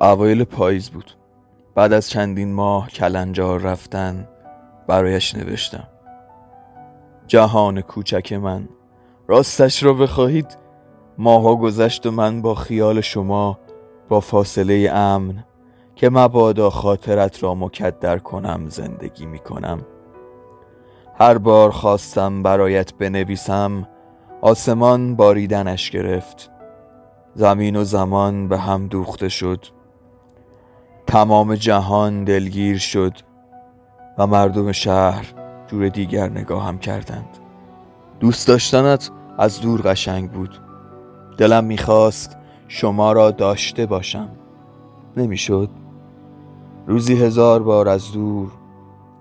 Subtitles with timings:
[0.00, 1.10] اوایل پاییز بود.
[1.74, 4.28] بعد از چندین ماه کلنجار رفتن
[4.86, 5.88] برایش نوشتم.
[7.26, 8.68] جهان کوچک من
[9.28, 10.56] راستش را بخواهید؟
[11.18, 13.58] ماها گذشت و من با خیال شما
[14.08, 15.44] با فاصله امن
[15.96, 19.78] که مبادا خاطرت را مکدر کنم زندگی می کنم
[21.18, 23.88] هر بار خواستم برایت بنویسم
[24.40, 26.50] آسمان باریدنش گرفت.
[27.34, 29.66] زمین و زمان به هم دوخته شد.
[31.10, 33.12] تمام جهان دلگیر شد
[34.18, 35.26] و مردم شهر
[35.66, 37.38] جور دیگر نگاهم کردند.
[38.20, 40.60] دوست داشتنت از دور قشنگ بود.
[41.38, 42.36] دلم می‌خواست
[42.68, 44.28] شما را داشته باشم.
[45.16, 45.70] نمی‌شد.
[46.86, 48.48] روزی هزار بار از دور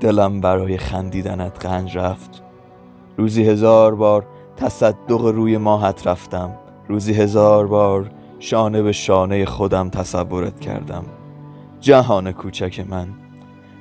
[0.00, 2.42] دلم برای خندیدنت گنج رفت.
[3.16, 6.50] روزی هزار بار تصدق روی ماهت رفتم.
[6.88, 11.04] روزی هزار بار شانه به شانه خودم تصورت کردم.
[11.80, 13.08] جهان کوچک من.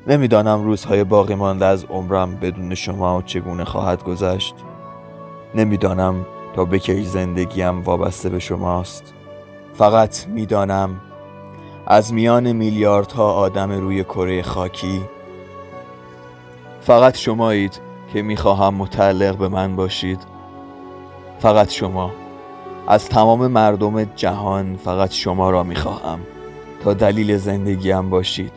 [0.07, 4.55] نمی‌دانم روزهای باقی مانده از عمرم بدون شما چگونه خواهد گذشت.
[5.55, 9.13] نمی‌دانم تا به کی زندگیم وابسته به شماست.
[9.73, 11.01] فقط می‌دانم
[11.87, 15.01] از میان میلیاردها آدم روی کره خاکی
[16.81, 17.79] فقط شمایید
[18.13, 20.19] که می‌خواهم متعلق به من باشید.
[21.39, 22.11] فقط شما.
[22.87, 26.19] از تمام مردم جهان فقط شما را می‌خواهم.
[26.87, 28.51] تا دلیل زندگیم باشید.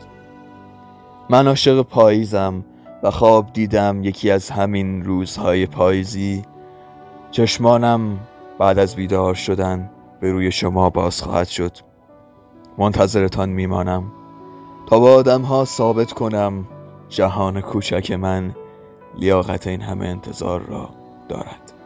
[1.29, 2.63] من عاشق پاییزم
[3.03, 6.41] و خواب دیدم یکی از همین روزهای پاییزی.
[7.31, 8.19] چشمانم
[8.59, 11.77] بعد از بیدار شدن به روی شما باز خواهد شد.
[12.77, 14.03] منتظرتان میمانم.
[14.87, 16.67] تا با آدم ها ثابت کنم
[17.09, 18.55] جهان کوچک من
[19.17, 20.89] لیاقت این همه انتظار را
[21.29, 21.80] دارد.